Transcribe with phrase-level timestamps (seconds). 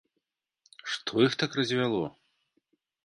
[0.95, 2.03] Што іх так развяло?